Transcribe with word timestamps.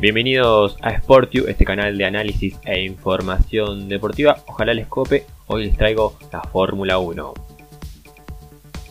Bienvenidos 0.00 0.78
a 0.80 0.98
SportU, 0.98 1.46
este 1.48 1.66
canal 1.66 1.98
de 1.98 2.06
análisis 2.06 2.56
e 2.64 2.80
información 2.80 3.90
deportiva. 3.90 4.38
Ojalá 4.46 4.72
les 4.72 4.86
cope. 4.86 5.26
Hoy 5.48 5.66
les 5.66 5.76
traigo 5.76 6.16
la 6.32 6.40
Fórmula 6.40 6.98
1. 6.98 7.34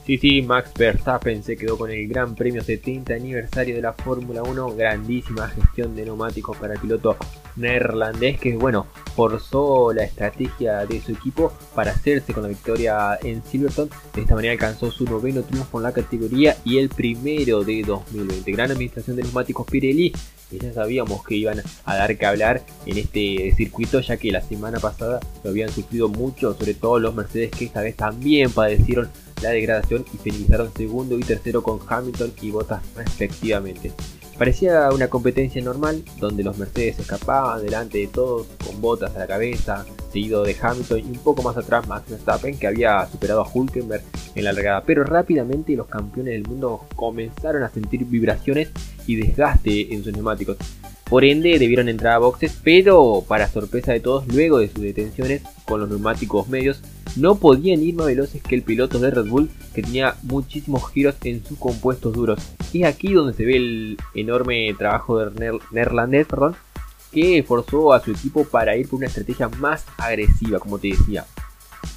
Sí, 0.06 0.20
sí, 0.20 0.44
Max 0.44 0.72
Verstappen 0.78 1.42
se 1.42 1.58
quedó 1.58 1.76
con 1.76 1.90
el 1.90 2.08
Gran 2.08 2.36
Premio 2.36 2.62
70 2.62 3.16
aniversario 3.16 3.76
de 3.76 3.82
la 3.82 3.94
Fórmula 3.94 4.44
1. 4.44 4.76
Grandísima 4.76 5.48
gestión 5.48 5.96
de 5.96 6.06
neumáticos 6.06 6.56
para 6.58 6.76
el 6.76 6.80
piloto 6.80 7.18
neerlandés 7.56 8.40
que, 8.40 8.56
bueno, 8.56 8.88
forzó 9.16 9.94
la 9.94 10.04
estrategia 10.04 10.86
de 10.86 11.02
su 11.02 11.14
equipo 11.14 11.54
para 11.74 11.92
hacerse 11.92 12.34
con 12.34 12.44
la 12.44 12.50
victoria 12.50 13.18
en 13.22 13.44
Silverton. 13.44 13.90
De 14.14 14.22
esta 14.22 14.36
manera 14.36 14.54
alcanzó 14.54 14.92
su 14.92 15.06
noveno 15.06 15.44
triunfo 15.44 15.78
en 15.78 15.84
la 15.84 15.94
categoría 15.94 16.58
y 16.64 16.78
el 16.78 16.90
primero 16.90 17.64
de 17.64 17.84
2020. 17.84 18.52
Gran 18.52 18.72
administración 18.72 19.16
de 19.16 19.24
neumáticos 19.24 19.66
Pirelli 19.66 20.14
que 20.50 20.60
ya 20.60 20.74
sabíamos 20.74 21.24
que 21.26 21.36
iban 21.36 21.62
a 21.86 21.96
dar 21.96 22.18
que 22.18 22.26
hablar 22.26 22.64
en 22.86 22.98
este 22.98 23.52
circuito 23.56 24.00
ya 24.00 24.18
que 24.18 24.32
la 24.32 24.42
semana 24.42 24.80
pasada 24.80 25.20
lo 25.44 25.50
habían 25.50 25.70
sufrido 25.70 26.08
mucho, 26.08 26.54
sobre 26.54 26.74
todo 26.74 27.00
los 27.00 27.16
Mercedes 27.16 27.52
que 27.52 27.66
esta 27.66 27.82
vez 27.82 27.96
también 27.96 28.52
padecieron 28.52 29.10
la 29.42 29.50
degradación 29.50 30.06
y 30.14 30.18
finalizaron 30.18 30.72
segundo 30.76 31.18
y 31.18 31.24
tercero 31.24 31.64
con 31.64 31.80
Hamilton 31.88 32.34
y 32.42 32.52
Bottas 32.52 32.82
respectivamente. 32.96 33.92
Parecía 34.38 34.90
una 34.92 35.08
competencia 35.08 35.62
normal 35.62 36.04
donde 36.20 36.44
los 36.44 36.58
Mercedes 36.58 37.00
escapaban 37.00 37.64
delante 37.64 38.00
de 38.00 38.08
todos 38.08 38.48
con 38.66 38.82
botas 38.82 39.16
a 39.16 39.20
la 39.20 39.28
cabeza, 39.28 39.86
seguido 40.12 40.44
de 40.44 40.58
Hamilton 40.62 41.00
y 41.00 41.04
un 41.04 41.20
poco 41.20 41.42
más 41.42 41.56
atrás 41.56 41.88
Max 41.88 42.10
Verstappen 42.10 42.58
que 42.58 42.68
había 42.68 43.08
superado 43.08 43.42
a 43.42 43.50
Hulkenberg 43.52 44.04
en 44.36 44.44
la 44.44 44.52
largada. 44.52 44.84
Pero 44.86 45.06
rápidamente 45.06 45.74
los 45.78 45.88
campeones 45.88 46.34
del 46.34 46.48
mundo 46.48 46.86
comenzaron 46.98 47.64
a 47.64 47.70
sentir 47.70 48.04
vibraciones 48.04 48.72
y 49.08 49.16
desgaste 49.16 49.94
en 49.94 50.04
sus 50.04 50.12
neumáticos. 50.12 50.58
Por 51.10 51.24
ende 51.24 51.60
debieron 51.60 51.88
entrar 51.88 52.14
a 52.14 52.18
boxes, 52.18 52.58
pero 52.64 53.24
para 53.28 53.48
sorpresa 53.48 53.92
de 53.92 54.00
todos, 54.00 54.28
luego 54.28 54.60
de 54.60 54.70
sus 54.70 54.82
detenciones 54.82 55.44
con 55.66 55.80
los 55.80 55.90
neumáticos 55.90 56.48
medios, 56.48 56.82
no 57.16 57.36
podían 57.36 57.82
ir 57.82 57.96
más 57.96 58.08
veloces 58.08 58.42
que 58.42 58.56
el 58.56 58.64
piloto 58.64 59.00
de 59.00 59.12
Red 59.12 59.28
Bull 59.28 59.50
que 59.74 59.84
tenía 59.84 60.16
muchísimos 60.24 60.90
giros 60.92 61.16
en 61.24 61.46
sus 61.46 61.58
compuestos 61.58 62.14
duros. 62.14 62.40
Y 62.74 62.84
aquí 62.84 63.14
donde 63.14 63.34
se 63.34 63.46
ve 63.46 63.56
el 63.56 63.98
enorme 64.16 64.74
trabajo 64.78 65.20
del 65.20 65.60
neerlandés, 65.72 66.28
perdón, 66.28 66.56
que 67.12 67.44
forzó 67.44 67.94
a 67.94 68.02
su 68.02 68.12
equipo 68.12 68.44
para 68.44 68.76
ir 68.76 68.90
por 68.90 68.98
una 68.98 69.08
estrategia 69.08 69.48
más 69.48 69.86
agresiva, 69.98 70.60
como 70.60 70.80
te 70.80 70.90
decía. 70.90 71.26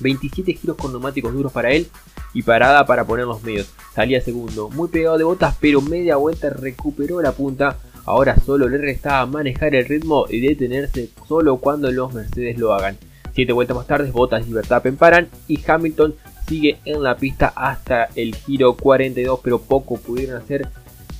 27 0.00 0.52
giros 0.52 0.76
con 0.76 0.92
neumáticos 0.92 1.32
duros 1.32 1.50
para 1.50 1.72
él 1.72 1.88
y 2.34 2.42
parada 2.42 2.86
para 2.86 3.04
poner 3.04 3.26
los 3.26 3.42
medios. 3.42 3.72
Salía 3.94 4.20
segundo, 4.20 4.68
muy 4.68 4.88
pegado 4.88 5.18
de 5.18 5.24
botas, 5.24 5.56
pero 5.60 5.80
media 5.80 6.16
vuelta 6.16 6.50
recuperó 6.50 7.20
la 7.20 7.32
punta. 7.32 7.78
Ahora 8.08 8.36
solo 8.40 8.70
le 8.70 8.78
restaba 8.78 9.26
manejar 9.26 9.74
el 9.74 9.84
ritmo 9.84 10.24
y 10.30 10.40
detenerse 10.40 11.10
solo 11.28 11.58
cuando 11.58 11.92
los 11.92 12.14
Mercedes 12.14 12.56
lo 12.56 12.72
hagan. 12.72 12.96
Siete 13.34 13.52
vueltas 13.52 13.76
más 13.76 13.86
tarde, 13.86 14.10
Bottas 14.10 14.48
y 14.48 14.52
Verstappen 14.54 14.96
paran 14.96 15.28
y 15.46 15.60
Hamilton 15.64 16.14
sigue 16.48 16.78
en 16.86 17.02
la 17.02 17.18
pista 17.18 17.52
hasta 17.54 18.08
el 18.14 18.34
giro 18.34 18.78
42, 18.78 19.40
pero 19.44 19.60
poco 19.60 19.98
pudieron 19.98 20.40
hacer. 20.40 20.68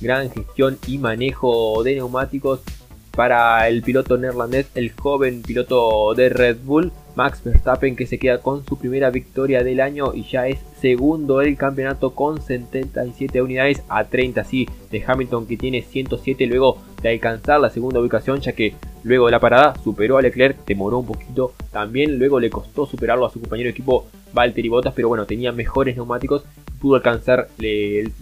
Gran 0.01 0.31
gestión 0.31 0.79
y 0.87 0.97
manejo 0.97 1.83
de 1.83 1.93
neumáticos 1.93 2.61
para 3.11 3.67
el 3.67 3.81
piloto 3.81 4.17
neerlandés, 4.17 4.67
el 4.75 4.91
joven 4.91 5.41
piloto 5.41 6.13
de 6.13 6.29
Red 6.29 6.57
Bull, 6.63 6.91
Max 7.15 7.43
Verstappen, 7.43 7.95
que 7.95 8.07
se 8.07 8.17
queda 8.17 8.39
con 8.39 8.65
su 8.65 8.77
primera 8.77 9.09
victoria 9.09 9.63
del 9.63 9.81
año 9.81 10.13
y 10.13 10.23
ya 10.23 10.47
es 10.47 10.59
segundo 10.79 11.39
del 11.39 11.57
campeonato 11.57 12.11
con 12.15 12.41
77 12.41 13.41
unidades 13.41 13.83
a 13.89 14.05
30 14.05 14.43
sí, 14.45 14.69
de 14.91 15.03
Hamilton 15.05 15.45
que 15.45 15.57
tiene 15.57 15.81
107 15.81 16.45
luego 16.45 16.81
de 17.01 17.09
alcanzar 17.09 17.59
la 17.59 17.69
segunda 17.69 17.99
ubicación 17.99 18.39
ya 18.39 18.53
que 18.53 18.75
luego 19.03 19.25
de 19.25 19.31
la 19.31 19.39
parada 19.39 19.73
superó 19.83 20.17
a 20.17 20.21
Leclerc, 20.21 20.65
demoró 20.65 20.99
un 20.99 21.07
poquito 21.07 21.53
también, 21.71 22.17
luego 22.17 22.39
le 22.39 22.49
costó 22.49 22.85
superarlo 22.85 23.25
a 23.25 23.31
su 23.31 23.41
compañero 23.41 23.67
de 23.67 23.71
equipo 23.71 24.07
Valtteri 24.33 24.69
Bottas, 24.69 24.93
pero 24.95 25.09
bueno, 25.09 25.25
tenía 25.25 25.51
mejores 25.51 25.95
neumáticos 25.95 26.43
pudo 26.79 26.95
alcanzar 26.95 27.49
el, 27.59 28.13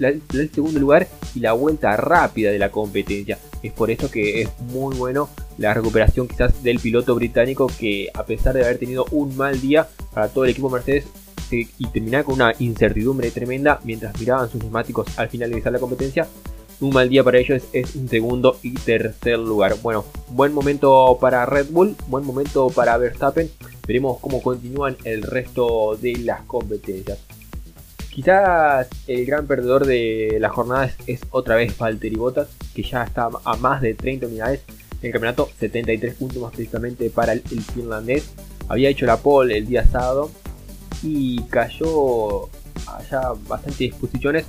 segundo 0.53 0.79
lugar 0.79 1.07
y 1.35 1.39
la 1.39 1.53
vuelta 1.53 1.95
rápida 1.95 2.51
de 2.51 2.59
la 2.59 2.69
competencia. 2.69 3.37
Es 3.63 3.73
por 3.73 3.91
eso 3.91 4.09
que 4.11 4.41
es 4.41 4.49
muy 4.71 4.95
bueno 4.95 5.29
la 5.57 5.73
recuperación 5.73 6.27
quizás 6.27 6.63
del 6.63 6.79
piloto 6.79 7.15
británico 7.15 7.67
que 7.79 8.09
a 8.13 8.25
pesar 8.25 8.53
de 8.53 8.63
haber 8.63 8.77
tenido 8.77 9.05
un 9.11 9.35
mal 9.35 9.59
día 9.59 9.87
para 10.13 10.29
todo 10.29 10.45
el 10.45 10.51
equipo 10.51 10.69
Mercedes 10.69 11.05
y 11.49 11.87
terminar 11.87 12.25
con 12.25 12.35
una 12.35 12.53
incertidumbre 12.59 13.31
tremenda 13.31 13.79
mientras 13.83 14.19
miraban 14.19 14.49
sus 14.49 14.61
neumáticos 14.61 15.17
al 15.17 15.29
finalizar 15.29 15.71
la 15.71 15.79
competencia, 15.79 16.27
un 16.79 16.93
mal 16.93 17.09
día 17.09 17.23
para 17.23 17.39
ellos 17.39 17.63
es 17.73 17.95
un 17.95 18.07
segundo 18.07 18.59
y 18.61 18.73
tercer 18.73 19.39
lugar. 19.39 19.75
Bueno, 19.81 20.05
buen 20.29 20.53
momento 20.53 21.17
para 21.19 21.45
Red 21.45 21.67
Bull, 21.71 21.95
buen 22.07 22.23
momento 22.23 22.69
para 22.69 22.97
Verstappen. 22.97 23.49
Veremos 23.87 24.19
cómo 24.19 24.41
continúan 24.43 24.95
el 25.03 25.23
resto 25.23 25.97
de 25.99 26.17
las 26.17 26.41
competencias. 26.41 27.17
Quizás 28.17 28.87
el 29.05 29.27
gran 29.27 29.45
perdedor 29.45 29.85
de 29.85 30.37
la 30.39 30.49
jornada 30.49 30.91
es, 31.05 31.21
otra 31.29 31.55
vez 31.55 31.77
Valtteri 31.77 32.15
Bottas, 32.15 32.47
que 32.73 32.81
ya 32.81 33.03
está 33.03 33.29
a 33.45 33.55
más 33.57 33.79
de 33.79 33.93
30 33.93 34.25
unidades 34.25 34.61
en 35.01 35.05
el 35.05 35.11
campeonato, 35.11 35.47
73 35.59 36.15
puntos 36.15 36.41
más 36.41 36.51
precisamente 36.51 37.11
para 37.11 37.33
el, 37.33 37.41
finlandés. 37.41 38.33
Había 38.69 38.89
hecho 38.89 39.05
la 39.05 39.17
pole 39.17 39.59
el 39.59 39.67
día 39.67 39.85
sábado 39.85 40.31
y 41.03 41.43
cayó 41.43 42.49
allá 42.87 43.33
bastantes 43.47 43.93
posiciones. 43.93 44.47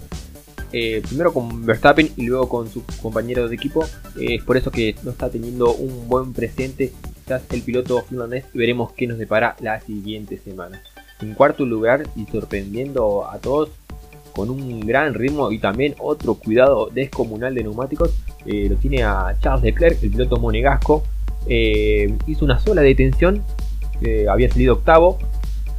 Eh, 0.73 1.03
primero 1.07 1.35
con 1.35 1.67
Verstappen 1.67 2.11
y 2.17 2.23
luego 2.23 2.49
con 2.49 2.71
su 2.71 2.83
compañero 3.03 3.51
de 3.51 3.55
equipo. 3.55 3.85
es 4.19 4.43
por 4.45 4.57
eso 4.57 4.71
que 4.71 4.97
no 5.03 5.11
está 5.11 5.29
teniendo 5.29 5.75
un 5.75 6.09
buen 6.09 6.33
presente 6.33 6.91
quizás 7.23 7.43
el 7.51 7.61
piloto 7.61 8.01
finlandés 8.09 8.47
veremos 8.55 8.95
qué 8.95 9.07
nos 9.07 9.19
depara 9.19 9.57
la 9.61 9.79
siguiente 9.83 10.39
semana. 10.39 10.83
En 11.21 11.35
cuarto 11.35 11.65
lugar 11.65 12.05
y 12.17 12.27
sorprendiendo 12.27 13.29
a 13.29 13.39
todos 13.39 13.71
con 14.33 14.51
un 14.51 14.81
gran 14.81 15.15
ritmo 15.15 15.51
y 15.51 15.59
también 15.59 15.97
otro 15.99 16.35
cuidado 16.35 16.91
descomunal 16.93 17.55
de 17.55 17.65
neumáticos, 17.65 18.15
eh, 18.47 18.69
lo 18.71 18.77
tiene 18.77 19.03
a 19.03 19.37
Charles 19.41 19.65
Leclerc, 19.65 20.03
el 20.03 20.11
piloto 20.11 20.37
monegasco. 20.37 21.03
Eh, 21.49 22.17
hizo 22.27 22.45
una 22.45 22.61
sola 22.61 22.83
detención, 22.83 23.43
había 24.29 24.49
salido 24.49 24.75
octavo, 24.75 25.19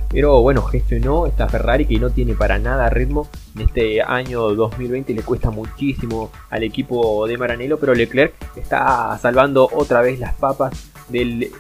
pero 0.10 0.42
bueno, 0.42 0.64
gestionó 0.64 1.28
esta 1.28 1.48
Ferrari 1.48 1.86
que 1.86 2.00
no 2.00 2.10
tiene 2.10 2.34
para 2.34 2.58
nada 2.58 2.90
ritmo. 2.90 3.28
En 3.56 3.62
este 3.62 4.02
año 4.02 4.56
2020 4.56 5.14
le 5.14 5.22
cuesta 5.22 5.52
muchísimo 5.52 6.32
al 6.50 6.64
equipo 6.64 7.28
de 7.28 7.38
Maranello, 7.38 7.80
pero 7.80 7.94
Leclerc 7.94 8.34
está 8.56 9.18
salvando 9.22 9.70
otra 9.72 10.02
vez 10.02 10.20
las 10.20 10.34
papas 10.34 10.74
de 11.10 11.52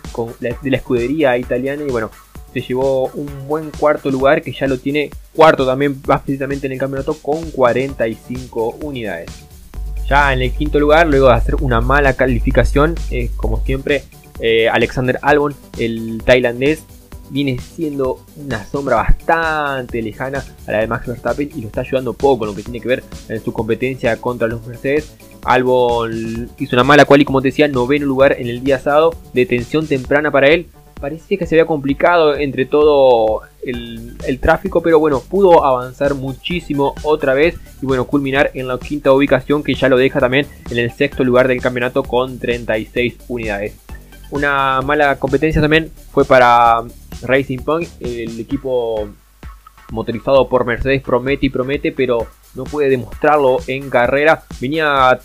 la 0.64 0.78
escudería 0.78 1.38
italiana 1.38 1.84
y 1.88 1.92
bueno, 1.92 2.10
se 2.54 2.62
llevó 2.62 3.08
un 3.10 3.28
buen 3.48 3.72
cuarto 3.72 4.10
lugar 4.10 4.42
que 4.42 4.52
ya 4.52 4.68
lo 4.68 4.78
tiene 4.78 5.10
cuarto 5.36 5.66
también 5.66 6.02
más 6.08 6.22
precisamente 6.22 6.68
en 6.68 6.74
el 6.74 6.80
campeonato 6.80 7.14
con 7.22 7.52
45 7.52 8.78
unidades. 8.82 9.30
Ya 10.08 10.34
en 10.34 10.42
el 10.42 10.52
quinto 10.52 10.80
lugar, 10.80 11.08
luego 11.08 11.28
de 11.28 11.36
hacer 11.36 11.56
una 11.56 11.82
mala 11.82 12.14
calificación, 12.14 12.96
como 13.36 13.64
siempre, 13.64 14.04
eh, 14.40 14.68
Alexander 14.68 15.20
Albon, 15.22 15.54
el 15.78 16.22
tailandés, 16.26 16.84
viene 17.30 17.60
siendo 17.60 18.26
una 18.36 18.66
sombra 18.66 18.96
bastante 18.98 20.02
lejana 20.02 20.44
a 20.68 20.72
la 20.72 20.80
de 20.80 20.88
Max 20.88 21.08
Verstappen 21.08 21.52
y 21.56 21.62
lo 21.62 21.68
está 21.68 21.82
ayudando 21.82 22.14
poco 22.14 22.46
en 22.46 22.52
lo 22.52 22.56
que 22.56 22.64
tiene 22.64 22.80
que 22.80 22.88
ver 22.88 23.04
en 23.28 23.44
su 23.44 23.54
competencia 23.54 24.20
contra 24.20 24.48
los 24.48 24.66
Mercedes. 24.66 25.16
Albon 25.46 26.50
hizo 26.58 26.76
una 26.76 26.84
mala 26.84 27.06
cual 27.06 27.22
y 27.22 27.26
como 27.26 27.42
te 27.42 27.50
decía, 27.50 27.68
noveno 27.68 28.06
lugar 28.06 28.36
en 28.40 28.48
el 28.48 28.64
día 28.64 28.80
sábado, 28.80 29.16
detención 29.34 29.88
temprana 29.88 30.32
para 30.32 30.48
él, 30.48 30.68
parecía 31.00 31.38
que 31.38 31.46
se 31.46 31.56
había 31.56 31.66
complicado 31.66 32.36
entre 32.36 32.66
todo 32.66 33.42
el, 33.64 34.40
tráfico, 34.40 34.82
pero 34.82 35.00
bueno, 35.00 35.22
pudo 35.22 35.66
avanzar 35.66 36.14
muchísimo 36.14 36.96
otra 37.04 37.34
vez 37.34 37.56
y 37.82 37.86
bueno, 37.86 38.06
culminar 38.06 38.52
en 38.54 38.68
la 38.68 38.78
quinta 38.78 39.12
ubicación 39.12 39.64
que 39.64 39.74
ya 39.74 39.90
lo 39.90 39.98
deja 39.98 40.20
también 40.20 40.48
en 40.70 40.78
el 40.78 40.92
sexto 40.92 41.24
lugar 41.24 41.48
del 41.48 41.62
campeonato 41.62 42.04
con 42.04 42.40
36 42.40 43.18
unidades. 43.28 43.76
Una 44.32 44.82
mala 44.82 45.18
competencia 45.18 45.62
también 45.62 45.92
fue 46.12 46.26
para 46.26 46.84
Racing 47.24 47.60
Point, 47.60 47.90
el 48.00 48.40
equipo 48.40 49.10
motorizado 49.92 50.48
por 50.48 50.66
Mercedes 50.66 51.02
promete 51.02 51.48
y 51.48 51.50
promete, 51.50 51.92
pero 51.92 52.28
no 52.56 52.64
puede 52.64 52.90
demostrarlo 52.90 53.58
en 53.68 53.90
carrera. 53.90 54.44
Venía 54.62 55.20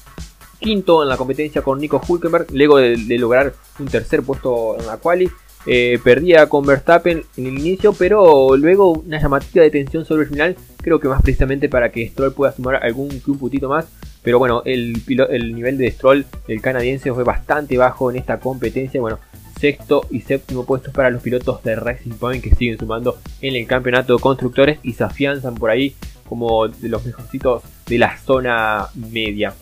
quinto 0.58 1.02
en 1.02 1.08
la 1.10 1.16
competencia 1.16 1.62
con 1.62 1.78
Nico 1.78 2.00
Hulkenberg, 2.06 2.46
luego 2.52 2.78
de, 2.78 2.96
de 2.96 3.18
lograr 3.18 3.52
un 3.78 3.86
tercer 3.86 4.22
puesto 4.22 4.78
en 4.78 4.86
la 4.86 4.96
quali. 4.96 5.30
Eh, 5.66 5.98
perdía 6.04 6.46
con 6.48 6.66
Verstappen 6.66 7.24
en 7.36 7.46
el 7.46 7.58
inicio, 7.58 7.92
pero 7.92 8.56
luego 8.56 8.92
una 8.92 9.20
llamativa 9.20 9.64
detención 9.64 10.04
sobre 10.04 10.24
el 10.24 10.28
final, 10.28 10.56
creo 10.78 11.00
que 11.00 11.08
más 11.08 11.22
precisamente 11.22 11.68
para 11.68 11.90
que 11.90 12.08
Stroll 12.08 12.34
pueda 12.34 12.52
sumar 12.52 12.76
algún 12.76 13.08
puntito 13.38 13.68
más. 13.68 13.86
Pero 14.22 14.38
bueno, 14.38 14.62
el, 14.64 15.02
el 15.30 15.54
nivel 15.54 15.76
de 15.76 15.90
Stroll, 15.90 16.24
el 16.48 16.60
canadiense, 16.62 17.12
fue 17.12 17.24
bastante 17.24 17.76
bajo 17.76 18.10
en 18.10 18.16
esta 18.16 18.40
competencia. 18.40 19.00
Bueno, 19.00 19.18
sexto 19.60 20.06
y 20.10 20.20
séptimo 20.20 20.64
puestos 20.64 20.92
para 20.92 21.10
los 21.10 21.22
pilotos 21.22 21.62
de 21.62 21.76
Racing 21.76 22.12
Point 22.12 22.42
que 22.42 22.54
siguen 22.54 22.78
sumando 22.78 23.18
en 23.40 23.54
el 23.54 23.66
campeonato 23.66 24.16
de 24.16 24.20
constructores 24.20 24.78
y 24.82 24.92
se 24.92 25.04
afianzan 25.04 25.54
por 25.54 25.70
ahí 25.70 25.94
como 26.28 26.68
de 26.68 26.88
los 26.88 27.04
mejorcitos 27.04 27.62
de 27.86 27.98
la 27.98 28.16
zona 28.18 28.88
media. 28.94 29.54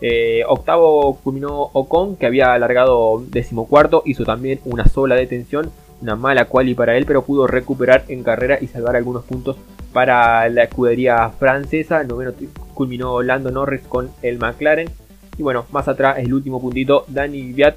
Eh, 0.00 0.42
octavo 0.46 1.18
culminó 1.22 1.70
Ocon, 1.72 2.16
que 2.16 2.26
había 2.26 2.52
alargado 2.52 3.24
decimocuarto, 3.28 4.02
hizo 4.04 4.24
también 4.24 4.60
una 4.64 4.86
sola 4.86 5.14
detención, 5.14 5.70
una 6.02 6.16
mala 6.16 6.46
quali 6.46 6.74
para 6.74 6.96
él, 6.96 7.06
pero 7.06 7.24
pudo 7.24 7.46
recuperar 7.46 8.04
en 8.08 8.22
carrera 8.22 8.58
y 8.60 8.66
salvar 8.66 8.96
algunos 8.96 9.24
puntos 9.24 9.56
para 9.92 10.48
la 10.50 10.64
escudería 10.64 11.30
francesa. 11.38 12.04
Noveno 12.04 12.32
culminó 12.74 13.22
Lando 13.22 13.50
Norris 13.50 13.82
con 13.82 14.10
el 14.22 14.38
McLaren. 14.38 14.90
Y 15.38 15.42
bueno, 15.42 15.64
más 15.72 15.88
atrás 15.88 16.18
el 16.18 16.32
último 16.32 16.60
puntito, 16.60 17.04
Dani 17.08 17.52
Viat, 17.52 17.76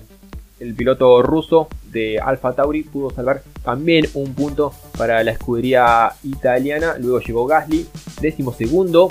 el 0.60 0.76
piloto 0.76 1.22
ruso 1.22 1.70
de 1.92 2.20
Alfa 2.20 2.54
Tauri, 2.54 2.84
pudo 2.84 3.10
salvar 3.10 3.42
también 3.64 4.06
un 4.14 4.34
punto 4.34 4.74
para 4.98 5.24
la 5.24 5.32
escudería 5.32 6.12
italiana. 6.24 6.96
Luego 7.00 7.20
llegó 7.22 7.46
Gasly, 7.46 7.88
décimo 8.22 8.54
segundo. 8.54 9.10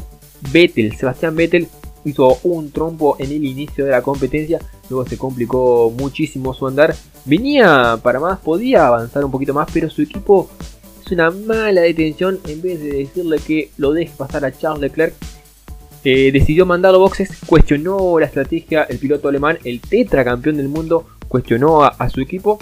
Vettel, 0.53 0.95
Sebastián 0.95 1.35
Vettel 1.35 1.67
hizo 2.09 2.39
un 2.45 2.71
trompo 2.71 3.17
en 3.19 3.31
el 3.31 3.45
inicio 3.45 3.85
de 3.85 3.91
la 3.91 4.03
competencia, 4.03 4.59
luego 4.91 5.09
se 5.09 5.17
complicó 5.17 5.93
muchísimo 5.97 6.55
su 6.55 6.67
andar. 6.67 6.95
Venía 7.25 7.99
para 8.03 8.21
más, 8.21 8.39
podía 8.39 8.87
avanzar 8.87 9.25
un 9.25 9.31
poquito 9.31 9.55
más, 9.55 9.69
pero 9.73 9.91
su 9.91 10.03
equipo 10.03 10.49
es 11.05 11.13
una 11.13 11.31
mala 11.31 11.83
detención. 11.83 12.39
En 12.47 12.63
vez 12.63 12.81
de 12.81 12.93
decirle 12.93 13.39
que 13.39 13.71
lo 13.77 13.93
deje 13.93 14.13
pasar 14.17 14.45
a 14.45 14.57
Charles 14.57 14.81
Leclerc, 14.81 15.15
eh, 16.05 16.31
decidió 16.33 16.65
mandarlo 16.65 17.01
boxes, 17.01 17.31
cuestionó 17.45 18.19
la 18.19 18.27
estrategia, 18.27 18.85
el 18.85 18.99
piloto 18.99 19.29
alemán, 19.29 19.59
el 19.65 19.81
tetracampeón 19.81 20.57
del 20.57 20.69
mundo, 20.69 21.07
cuestionó 21.27 21.85
a, 21.85 22.09
su 22.09 22.21
equipo. 22.21 22.59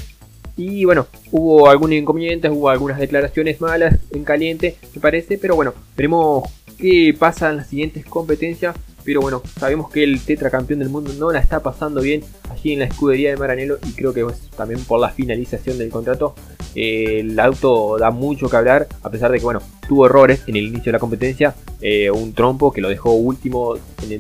Y 0.56 0.84
bueno, 0.87 1.06
hubo 1.31 1.69
algunos 1.69 1.96
inconvenientes, 1.96 2.50
hubo 2.50 2.70
algunas 2.70 2.98
declaraciones 2.98 3.60
malas 3.60 3.98
en 4.10 4.25
caliente, 4.25 4.76
me 4.94 5.00
parece, 5.00 5.37
pero 5.37 5.54
bueno, 5.54 5.75
veremos 5.96 6.44
qué 6.78 7.14
pasa 7.19 7.50
en 7.50 7.58
las 7.58 7.69
siguientes 7.69 8.06
competencias. 8.06 8.75
Pero 9.06 9.20
bueno, 9.20 9.41
sabemos 9.58 9.88
que 9.88 10.03
el 10.03 10.20
tetracampeón 10.20 10.81
del 10.81 10.88
mundo 10.88 11.12
no 11.17 11.31
la 11.31 11.38
está 11.38 11.61
pasando 11.61 12.00
bien 12.00 12.23
allí 12.50 12.73
en 12.73 12.81
la 12.81 12.87
escudería 12.87 13.31
de 13.31 13.37
Maranello 13.37 13.79
y 13.87 13.93
creo 13.93 14.12
que 14.12 14.26
también 14.56 14.81
por 14.85 15.00
la 15.00 15.11
finalización 15.11 15.79
del 15.79 15.91
contrato 15.91 16.35
eh, 16.75 17.20
el 17.20 17.38
auto 17.38 17.99
da 17.99 18.11
mucho 18.11 18.50
que 18.50 18.56
hablar, 18.56 18.88
a 19.05 19.08
pesar 19.08 19.31
de 19.31 19.38
que 19.38 19.44
bueno, 19.44 19.62
tuvo 19.88 20.06
errores 20.06 20.43
en 20.49 20.56
el 20.56 20.64
inicio 20.64 20.87
de 20.87 20.93
la 20.93 20.99
competencia, 20.99 21.55
eh, 21.81 22.11
un 22.11 22.35
trompo 22.35 22.73
que 22.73 22.81
lo 22.81 22.88
dejó 22.88 23.12
último 23.12 23.76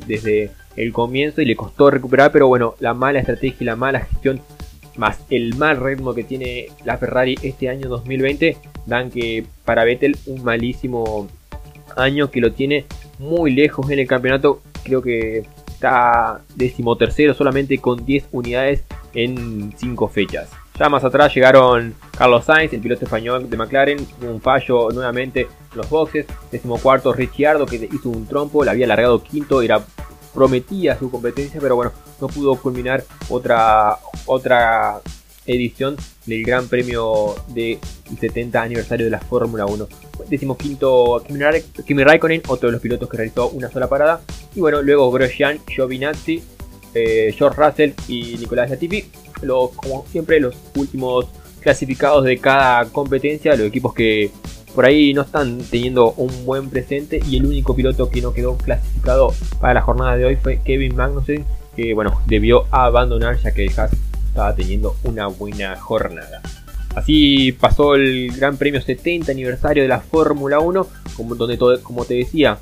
desde 0.06 0.52
el 0.76 0.92
comienzo 0.92 1.42
y 1.42 1.46
le 1.46 1.56
costó 1.56 1.90
recuperar, 1.90 2.30
pero 2.30 2.46
bueno, 2.46 2.76
la 2.78 2.94
mala 2.94 3.18
estrategia 3.18 3.56
y 3.60 3.64
la 3.64 3.76
mala 3.76 4.00
gestión 4.00 4.40
más 4.96 5.18
el 5.30 5.56
mal 5.56 5.78
ritmo 5.78 6.14
que 6.14 6.24
tiene 6.24 6.68
la 6.84 6.96
Ferrari 6.96 7.36
este 7.42 7.68
año 7.68 7.88
2020 7.88 8.56
dan 8.86 9.10
que 9.10 9.44
para 9.64 9.84
Vettel 9.84 10.16
un 10.26 10.42
malísimo 10.42 11.28
año 11.96 12.30
que 12.30 12.40
lo 12.40 12.52
tiene 12.52 12.86
muy 13.18 13.50
lejos 13.50 13.90
en 13.90 13.98
el 13.98 14.06
campeonato 14.06 14.62
creo 14.86 15.02
que 15.02 15.46
está 15.68 16.40
decimotercero 16.54 17.34
solamente 17.34 17.78
con 17.78 18.06
10 18.06 18.28
unidades 18.32 18.84
en 19.14 19.74
5 19.76 20.08
fechas. 20.08 20.48
Ya 20.78 20.88
más 20.88 21.04
atrás 21.04 21.34
llegaron 21.34 21.94
Carlos 22.16 22.44
Sainz, 22.44 22.72
el 22.72 22.80
piloto 22.80 23.04
español 23.04 23.48
de 23.48 23.56
McLaren, 23.56 24.06
un 24.22 24.40
fallo 24.40 24.90
nuevamente 24.90 25.42
en 25.42 25.76
los 25.76 25.88
boxes. 25.88 26.26
Decimocuarto 26.52 27.12
Ricciardo 27.12 27.66
que 27.66 27.88
hizo 27.90 28.10
un 28.10 28.26
trompo, 28.26 28.62
le 28.62 28.70
había 28.70 28.84
alargado 28.84 29.22
quinto, 29.22 29.62
era 29.62 29.82
prometía 30.34 30.98
su 30.98 31.10
competencia, 31.10 31.60
pero 31.60 31.76
bueno, 31.76 31.92
no 32.20 32.28
pudo 32.28 32.56
culminar 32.56 33.02
otra, 33.30 33.96
otra 34.26 35.00
edición 35.46 35.96
del 36.26 36.44
Gran 36.44 36.68
Premio 36.68 37.34
del 37.48 37.78
70 38.18 38.62
aniversario 38.62 39.06
de 39.06 39.10
la 39.10 39.20
Fórmula 39.20 39.66
1. 39.66 39.88
Decimos 40.28 40.56
quinto 40.56 41.22
Kimi 41.86 42.04
Raikkonen, 42.04 42.42
otro 42.48 42.68
de 42.68 42.72
los 42.72 42.80
pilotos 42.80 43.08
que 43.08 43.16
realizó 43.16 43.48
una 43.48 43.70
sola 43.70 43.88
parada. 43.88 44.20
Y 44.54 44.60
bueno, 44.60 44.82
luego 44.82 45.10
Grosjean, 45.10 45.60
Giovinazzi, 45.66 46.42
eh, 46.94 47.34
George 47.36 47.62
Russell 47.62 47.92
y 48.08 48.36
Nicolás 48.38 48.70
Latifi. 48.70 49.04
como 49.40 50.06
siempre, 50.10 50.40
los 50.40 50.56
últimos 50.76 51.26
clasificados 51.60 52.24
de 52.24 52.38
cada 52.38 52.86
competencia, 52.86 53.56
los 53.56 53.66
equipos 53.66 53.92
que 53.92 54.30
por 54.74 54.84
ahí 54.84 55.14
no 55.14 55.22
están 55.22 55.58
teniendo 55.58 56.12
un 56.12 56.44
buen 56.44 56.68
presente 56.68 57.20
y 57.28 57.38
el 57.38 57.46
único 57.46 57.74
piloto 57.74 58.10
que 58.10 58.20
no 58.20 58.32
quedó 58.32 58.56
clasificado 58.58 59.32
para 59.60 59.74
la 59.74 59.80
jornada 59.80 60.16
de 60.16 60.26
hoy 60.26 60.36
fue 60.36 60.60
Kevin 60.62 60.94
Magnussen, 60.94 61.44
que 61.74 61.94
bueno, 61.94 62.20
debió 62.26 62.66
abandonar 62.70 63.38
ya 63.38 63.52
que 63.52 63.64
el 63.64 63.72
estaba 64.36 64.54
teniendo 64.54 64.94
una 65.04 65.28
buena 65.28 65.76
jornada. 65.76 66.42
Así 66.94 67.52
pasó 67.52 67.94
el 67.94 68.30
Gran 68.36 68.58
Premio 68.58 68.82
70 68.82 69.32
aniversario 69.32 69.82
de 69.82 69.88
la 69.88 70.00
Fórmula 70.00 70.58
1, 70.58 70.86
como, 71.16 71.34
donde 71.36 71.58
como 71.82 72.04
te 72.04 72.14
decía, 72.14 72.58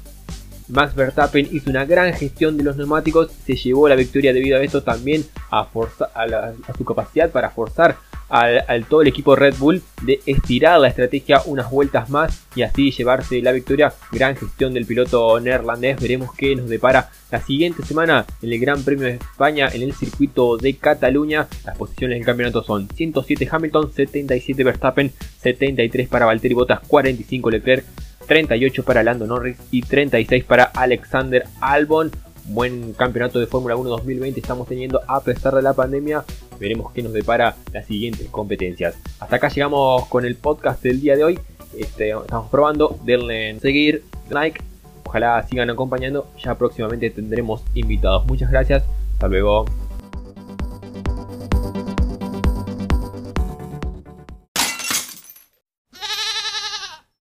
Max 0.69 0.95
Verstappen 0.95 1.49
hizo 1.51 1.71
una 1.71 1.85
gran 1.85 2.13
gestión 2.15 2.57
de 2.57 2.63
los 2.63 2.77
neumáticos, 2.77 3.33
se 3.45 3.57
llevó 3.57 3.89
la 3.89 3.97
victoria 3.97 4.33
debido 4.33 4.57
a 4.57 4.63
esto 4.63 4.85
también 4.85 5.25
a, 5.51 5.63
a 5.63 6.77
su 6.79 6.85
capacidad 6.85 7.31
para 7.31 7.51
forzar 7.51 7.97
al, 8.35 8.85
todo 8.87 9.03
el 9.03 9.09
equipo 9.09 9.37
Red 9.37 9.55
Bull 9.59 9.81
de 10.03 10.21
estirar 10.27 10.81
la 10.81 10.89
estrategia 10.89 11.43
unas 11.47 11.71
vueltas 11.71 12.11
más 12.11 12.47
y 12.57 12.63
así 12.63 12.91
llevarse 12.91 13.41
la 13.41 13.53
victoria. 13.53 13.93
Gran 14.11 14.35
gestión 14.35 14.75
del 14.75 14.87
piloto 14.87 15.39
neerlandés. 15.39 16.01
Veremos 16.01 16.35
qué 16.37 16.57
nos 16.57 16.69
depara 16.69 17.11
la 17.31 17.41
siguiente 17.41 17.85
semana 17.85 18.27
en 18.43 18.53
el 18.53 18.59
Gran 18.59 18.83
Premio 18.83 19.07
de 19.07 19.15
España 19.15 19.69
en 19.73 19.83
el 19.83 19.93
circuito 19.95 20.57
de 20.57 20.75
Cataluña. 20.75 21.47
Las 21.65 21.79
posiciones 21.79 22.19
del 22.19 22.27
campeonato 22.27 22.65
son 22.65 22.89
107 22.89 23.49
Hamilton, 23.51 23.93
77 23.93 24.65
Verstappen, 24.65 25.13
73 25.41 26.09
para 26.09 26.27
Valtteri 26.27 26.55
Bottas, 26.55 26.81
45 26.89 27.51
Leclerc. 27.51 27.85
38 28.27 28.85
para 28.85 29.03
Lando 29.03 29.27
Norris 29.27 29.59
y 29.71 29.83
36 29.83 30.45
para 30.45 30.65
Alexander 30.65 31.45
Albon 31.61 32.11
buen 32.47 32.93
campeonato 32.93 33.41
de 33.41 33.47
Fórmula 33.47 33.77
1 33.77 33.89
2020 33.89 34.41
estamos 34.41 34.69
teniendo 34.69 35.01
a 35.07 35.21
pesar 35.21 35.55
de 35.55 35.63
la 35.63 35.73
pandemia. 35.73 36.25
Veremos 36.59 36.93
qué 36.93 37.03
nos 37.03 37.13
depara 37.13 37.57
las 37.73 37.87
siguientes 37.87 38.29
competencias. 38.29 38.97
Hasta 39.21 39.37
acá 39.37 39.49
llegamos 39.49 40.07
con 40.07 40.25
el 40.25 40.37
podcast 40.37 40.83
del 40.83 41.01
día 41.01 41.17
de 41.17 41.25
hoy. 41.25 41.39
Este, 41.79 42.11
estamos 42.11 42.51
probando, 42.51 42.99
denle 43.05 43.51
en 43.51 43.61
seguir, 43.61 44.05
like. 44.31 44.61
Ojalá 45.05 45.47
sigan 45.47 45.71
acompañando. 45.71 46.27
Ya 46.43 46.57
próximamente 46.57 47.11
tendremos 47.11 47.63
invitados. 47.75 48.27
Muchas 48.27 48.51
gracias. 48.51 48.85
Hasta 49.15 49.29
luego. 49.29 49.67